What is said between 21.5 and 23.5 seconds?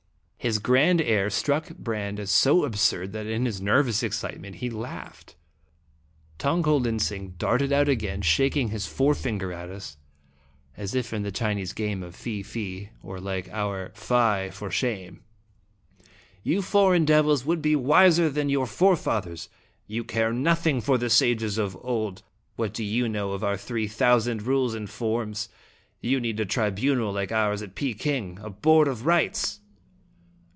of old. What do you know of